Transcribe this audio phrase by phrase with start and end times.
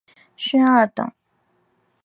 [0.35, 1.11] 勋二等。